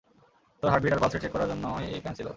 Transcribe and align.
তোর 0.63 0.69
হার্টবিট 0.71 0.91
আর 0.93 0.99
pulse 1.01 1.13
rate 1.13 1.21
check 1.23 1.31
করার 1.35 1.49
জন্যই 1.51 1.85
এই 1.95 1.99
প্ল্যান 2.03 2.15
ছিলো। 2.17 2.29